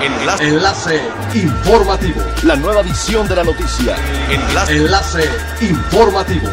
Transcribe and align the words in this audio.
Enlace. 0.00 0.44
Enlace 0.44 1.00
informativo. 1.34 2.22
La 2.44 2.54
nueva 2.54 2.82
edición 2.82 3.26
de 3.26 3.34
la 3.34 3.42
noticia. 3.42 3.96
Enlace. 4.30 4.76
Enlace 4.76 5.24
informativo. 5.60 6.48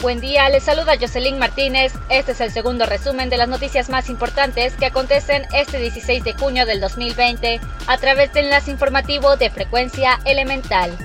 Buen 0.00 0.20
día, 0.20 0.48
les 0.48 0.62
saluda 0.62 0.94
Jocelyn 0.98 1.38
Martínez. 1.38 1.92
Este 2.08 2.32
es 2.32 2.40
el 2.40 2.50
segundo 2.50 2.86
resumen 2.86 3.28
de 3.28 3.36
las 3.36 3.48
noticias 3.48 3.90
más 3.90 4.08
importantes 4.08 4.74
que 4.74 4.86
acontecen 4.86 5.46
este 5.52 5.78
16 5.78 6.24
de 6.24 6.32
junio 6.32 6.64
del 6.64 6.80
2020 6.80 7.60
a 7.86 7.98
través 7.98 8.32
del 8.32 8.46
enlace 8.46 8.70
informativo 8.70 9.36
de 9.36 9.50
frecuencia 9.50 10.18
elemental. 10.24 10.96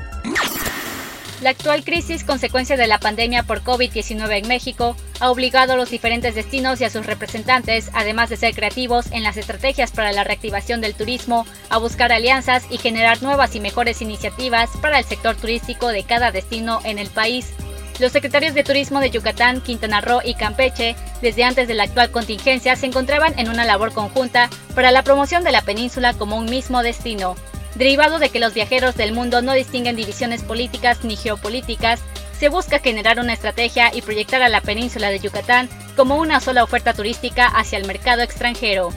La 1.41 1.49
actual 1.49 1.83
crisis, 1.83 2.23
consecuencia 2.23 2.77
de 2.77 2.85
la 2.85 2.99
pandemia 2.99 3.41
por 3.41 3.63
COVID-19 3.63 4.43
en 4.43 4.47
México, 4.47 4.95
ha 5.19 5.31
obligado 5.31 5.73
a 5.73 5.75
los 5.75 5.89
diferentes 5.89 6.35
destinos 6.35 6.79
y 6.79 6.83
a 6.83 6.91
sus 6.91 7.07
representantes, 7.07 7.89
además 7.95 8.29
de 8.29 8.37
ser 8.37 8.53
creativos 8.53 9.11
en 9.11 9.23
las 9.23 9.37
estrategias 9.37 9.89
para 9.89 10.11
la 10.11 10.23
reactivación 10.23 10.81
del 10.81 10.93
turismo, 10.93 11.47
a 11.69 11.79
buscar 11.79 12.11
alianzas 12.11 12.65
y 12.69 12.77
generar 12.77 13.23
nuevas 13.23 13.55
y 13.55 13.59
mejores 13.59 14.03
iniciativas 14.03 14.69
para 14.83 14.99
el 14.99 15.05
sector 15.05 15.35
turístico 15.35 15.87
de 15.87 16.03
cada 16.03 16.31
destino 16.31 16.79
en 16.83 16.99
el 16.99 17.09
país. 17.09 17.53
Los 17.99 18.11
secretarios 18.11 18.53
de 18.53 18.63
Turismo 18.63 18.99
de 18.99 19.09
Yucatán, 19.09 19.61
Quintana 19.61 19.99
Roo 19.99 20.21
y 20.23 20.35
Campeche, 20.35 20.95
desde 21.23 21.43
antes 21.43 21.67
de 21.67 21.73
la 21.73 21.83
actual 21.83 22.11
contingencia, 22.11 22.75
se 22.75 22.85
encontraban 22.85 23.37
en 23.39 23.49
una 23.49 23.65
labor 23.65 23.93
conjunta 23.93 24.47
para 24.75 24.91
la 24.91 25.03
promoción 25.03 25.43
de 25.43 25.51
la 25.51 25.63
península 25.63 26.13
como 26.13 26.37
un 26.37 26.45
mismo 26.45 26.83
destino 26.83 27.35
derivado 27.75 28.19
de 28.19 28.29
que 28.29 28.39
los 28.39 28.53
viajeros 28.53 28.95
del 28.95 29.13
mundo 29.13 29.41
no 29.41 29.53
distinguen 29.53 29.95
divisiones 29.95 30.43
políticas 30.43 31.03
ni 31.03 31.15
geopolíticas, 31.15 32.01
se 32.39 32.49
busca 32.49 32.79
generar 32.79 33.19
una 33.19 33.33
estrategia 33.33 33.91
y 33.93 34.01
proyectar 34.01 34.41
a 34.41 34.49
la 34.49 34.61
península 34.61 35.09
de 35.09 35.19
Yucatán 35.19 35.69
como 35.95 36.17
una 36.17 36.39
sola 36.39 36.63
oferta 36.63 36.93
turística 36.93 37.45
hacia 37.45 37.77
el 37.77 37.85
mercado 37.85 38.23
extranjero. 38.23 38.89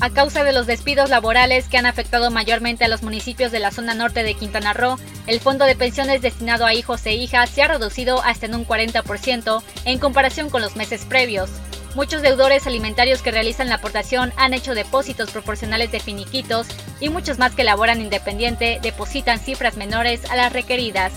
A 0.00 0.10
causa 0.10 0.44
de 0.44 0.52
los 0.52 0.68
despidos 0.68 1.10
laborales 1.10 1.68
que 1.68 1.76
han 1.76 1.84
afectado 1.84 2.30
mayormente 2.30 2.84
a 2.84 2.88
los 2.88 3.02
municipios 3.02 3.50
de 3.50 3.58
la 3.58 3.72
zona 3.72 3.94
norte 3.94 4.22
de 4.22 4.34
Quintana 4.34 4.72
Roo, 4.72 4.96
el 5.26 5.40
fondo 5.40 5.64
de 5.64 5.74
pensiones 5.74 6.22
destinado 6.22 6.64
a 6.64 6.72
hijos 6.72 7.04
e 7.04 7.14
hijas 7.14 7.50
se 7.50 7.62
ha 7.62 7.68
reducido 7.68 8.22
hasta 8.22 8.46
en 8.46 8.54
un 8.54 8.64
40% 8.64 9.62
en 9.84 9.98
comparación 9.98 10.50
con 10.50 10.62
los 10.62 10.76
meses 10.76 11.04
previos. 11.04 11.50
Muchos 11.94 12.22
deudores 12.22 12.66
alimentarios 12.66 13.22
que 13.22 13.30
realizan 13.30 13.68
la 13.68 13.76
aportación 13.76 14.32
han 14.36 14.54
hecho 14.54 14.74
depósitos 14.74 15.30
proporcionales 15.30 15.90
de 15.90 16.00
finiquitos 16.00 16.66
y 17.00 17.08
muchos 17.08 17.38
más 17.38 17.54
que 17.54 17.64
laboran 17.64 18.00
independiente 18.00 18.78
depositan 18.82 19.38
cifras 19.38 19.76
menores 19.76 20.30
a 20.30 20.36
las 20.36 20.52
requeridas. 20.52 21.12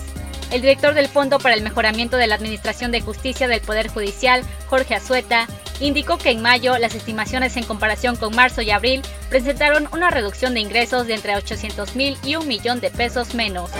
El 0.50 0.60
director 0.60 0.94
del 0.94 1.08
Fondo 1.08 1.38
para 1.38 1.54
el 1.54 1.62
Mejoramiento 1.62 2.16
de 2.16 2.26
la 2.26 2.34
Administración 2.34 2.90
de 2.90 3.00
Justicia 3.00 3.48
del 3.48 3.60
Poder 3.60 3.88
Judicial, 3.88 4.42
Jorge 4.66 4.94
Azueta, 4.94 5.46
indicó 5.80 6.18
que 6.18 6.30
en 6.30 6.42
mayo 6.42 6.76
las 6.78 6.94
estimaciones 6.94 7.56
en 7.56 7.64
comparación 7.64 8.16
con 8.16 8.34
marzo 8.34 8.60
y 8.62 8.70
abril 8.70 9.02
presentaron 9.30 9.88
una 9.92 10.10
reducción 10.10 10.54
de 10.54 10.60
ingresos 10.60 11.06
de 11.06 11.14
entre 11.14 11.36
800 11.36 11.96
mil 11.96 12.18
y 12.24 12.36
un 12.36 12.46
millón 12.46 12.80
de 12.80 12.90
pesos 12.90 13.34
menos. 13.34 13.70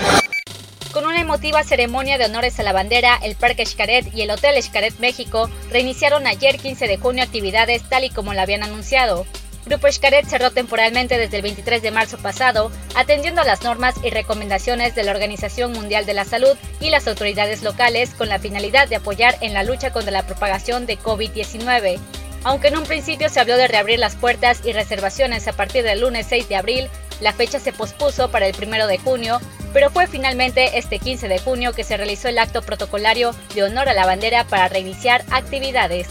Con 0.93 1.07
una 1.07 1.23
emotiva 1.23 1.65
ceremonia 1.65 2.19
de 2.19 2.27
honores 2.27 2.61
a 2.61 2.63
la 2.63 2.75
bandera, 2.75 3.19
el 3.23 3.35
Parque 3.35 3.65
Xcaret 3.65 4.15
y 4.15 4.21
el 4.21 4.31
Hotel 4.31 4.63
Xcaret 4.63 4.99
México 4.99 5.49
reiniciaron 5.71 6.27
ayer 6.27 6.59
15 6.59 6.87
de 6.87 6.99
junio 6.99 7.25
actividades 7.25 7.83
tal 7.89 8.05
y 8.05 8.11
como 8.11 8.35
lo 8.35 8.43
habían 8.43 8.63
anunciado. 8.63 9.25
Grupo 9.65 9.91
Xcaret 9.91 10.27
cerró 10.27 10.51
temporalmente 10.51 11.17
desde 11.17 11.37
el 11.37 11.43
23 11.45 11.81
de 11.81 11.93
marzo 11.93 12.19
pasado, 12.19 12.71
atendiendo 12.95 13.41
a 13.41 13.45
las 13.45 13.63
normas 13.63 13.95
y 14.05 14.11
recomendaciones 14.11 14.95
de 14.95 15.05
la 15.05 15.13
Organización 15.13 15.73
Mundial 15.73 16.05
de 16.05 16.13
la 16.13 16.27
Salud 16.27 16.59
y 16.79 16.91
las 16.91 17.09
autoridades 17.09 17.63
locales 17.63 18.11
con 18.11 18.29
la 18.29 18.39
finalidad 18.39 18.87
de 18.87 18.97
apoyar 18.97 19.39
en 19.41 19.55
la 19.55 19.63
lucha 19.63 19.93
contra 19.93 20.13
la 20.13 20.27
propagación 20.27 20.85
de 20.85 20.99
COVID-19. 20.99 22.01
Aunque 22.45 22.69
en 22.69 22.77
un 22.77 22.85
principio 22.85 23.31
se 23.31 23.41
habló 23.41 23.57
de 23.57 23.69
reabrir 23.69 23.99
las 23.99 24.17
puertas 24.17 24.61
y 24.63 24.75
reservaciones 24.75 25.49
a 25.49 25.55
partir 25.55 25.85
del 25.85 26.01
lunes 26.01 26.27
6 26.29 26.51
de 26.51 26.57
abril, 26.57 26.91
la 27.21 27.33
fecha 27.33 27.61
se 27.61 27.73
pospuso 27.73 28.31
para 28.31 28.47
el 28.47 28.57
1 28.61 28.87
de 28.89 28.99
junio 28.99 29.41
pero 29.73 29.91
fue 29.91 30.07
finalmente 30.07 30.79
este 30.79 30.99
15 30.99 31.29
de 31.29 31.39
junio 31.39 31.73
que 31.73 31.85
se 31.85 31.97
realizó 31.97 32.29
el 32.29 32.39
acto 32.39 32.63
protocolario 32.63 33.35
de 33.55 33.65
honor 33.65 33.89
a 33.89 33.95
la 33.95 34.07
bandera 34.07 34.45
para 34.45 34.69
reiniciar 34.69 35.25
actividades. 35.31 36.09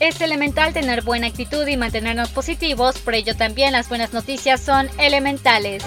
Es 0.00 0.20
elemental 0.20 0.72
tener 0.72 1.02
buena 1.02 1.26
actitud 1.26 1.66
y 1.66 1.76
mantenernos 1.76 2.30
positivos, 2.30 2.98
por 2.98 3.14
ello 3.14 3.36
también 3.36 3.72
las 3.72 3.88
buenas 3.88 4.12
noticias 4.12 4.60
son 4.60 4.88
elementales. 4.98 5.82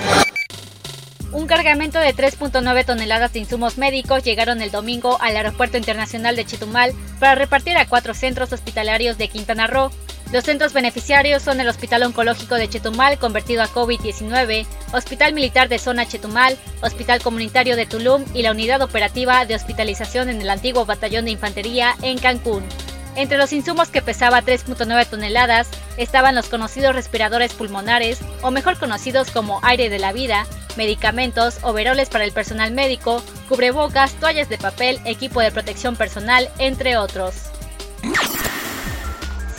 Un 1.32 1.48
cargamento 1.48 1.98
de 1.98 2.14
3.9 2.14 2.86
toneladas 2.86 3.32
de 3.32 3.40
insumos 3.40 3.78
médicos 3.78 4.24
llegaron 4.26 4.62
el 4.62 4.70
domingo 4.70 5.18
al 5.22 5.38
Aeropuerto 5.38 5.78
Internacional 5.78 6.36
de 6.36 6.46
Chetumal 6.46 6.94
para 7.22 7.36
repartir 7.36 7.78
a 7.78 7.88
cuatro 7.88 8.14
centros 8.14 8.52
hospitalarios 8.52 9.18
de 9.18 9.30
Quintana 9.30 9.66
Roo, 9.66 9.92
los 10.32 10.46
centros 10.46 10.72
beneficiarios 10.72 11.44
son 11.44 11.60
el 11.60 11.68
Hospital 11.68 12.04
Oncológico 12.04 12.56
de 12.56 12.70
Chetumal 12.70 13.20
convertido 13.20 13.64
a 13.64 13.68
COVID-19, 13.68 14.66
Hospital 14.94 15.34
Militar 15.34 15.68
de 15.68 15.78
Zona 15.78 16.08
Chetumal, 16.08 16.58
Hospital 16.82 17.22
Comunitario 17.22 17.76
de 17.76 17.86
Tulum 17.86 18.24
y 18.34 18.42
la 18.42 18.52
Unidad 18.52 18.82
Operativa 18.82 19.46
de 19.46 19.56
Hospitalización 19.56 20.30
en 20.30 20.42
el 20.42 20.50
antiguo 20.50 20.86
Batallón 20.86 21.26
de 21.26 21.32
Infantería 21.32 21.96
en 22.02 22.18
Cancún. 22.18 22.64
Entre 23.18 23.38
los 23.38 23.52
insumos 23.52 23.90
que 23.90 24.02
pesaba 24.02 24.42
3.9 24.42 25.06
toneladas 25.06 25.68
estaban 25.98 26.34
los 26.34 26.48
conocidos 26.48 26.96
respiradores 26.96 27.54
pulmonares, 27.54 28.20
o 28.42 28.52
mejor 28.52 28.78
conocidos 28.80 29.32
como 29.32 29.60
aire 29.64 29.90
de 29.90 30.00
la 30.00 30.14
vida, 30.14 30.46
medicamentos, 30.78 31.58
overoles 31.62 32.08
para 32.08 32.24
el 32.24 32.32
personal 32.32 32.72
médico, 32.72 33.22
cubrebocas, 33.50 34.14
toallas 34.14 34.48
de 34.48 34.58
papel, 34.58 35.02
equipo 35.04 35.42
de 35.42 35.52
protección 35.52 35.98
personal, 35.98 36.50
entre 36.58 36.96
otros. 36.96 37.51